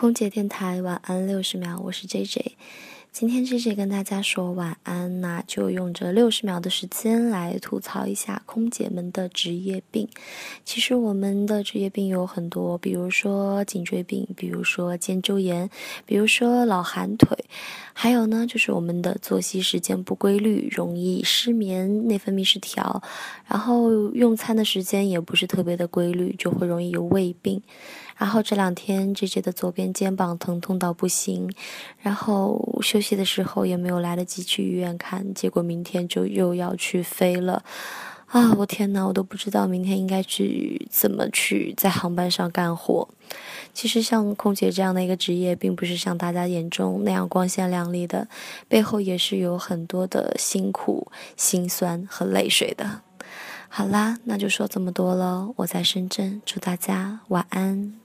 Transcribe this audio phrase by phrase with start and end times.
[0.00, 2.56] 空姐电台晚安六十秒，我是 J J。
[3.12, 10.08] 今天 J J 跟大家说晚安，那就用这六十秒的时间来吐槽一下空姐们的职业病。
[10.64, 15.68] 其实我们的职业病有很多，比如说颈椎病，比如说肩周炎，
[16.06, 17.36] 比如说老寒腿，
[17.92, 23.02] 还有呢就是我们的作息时间不规律，容易失眠、内分泌失调，
[23.44, 27.60] 然后用餐的时间也不是特别的规律，就会容易有胃病。
[28.16, 31.50] 然后这两天 J J 的左边肩膀疼痛到不行，
[32.02, 37.64] 然后休息的时候也没有来得及去医院看，结果明天就又要去飞了，
[38.26, 38.52] 啊！
[38.58, 43.08] 我天呐，我都不知道明天应该去怎么去在航班上干活。
[43.72, 48.28] 其实像空姐这样的一个职业，并不是像大家眼中那样光鲜亮丽的，
[48.68, 53.00] 背后也是有很多的辛苦、辛酸和泪水的。
[53.70, 57.99] 好啦，那就说这么多了，我在深圳，祝大家晚安。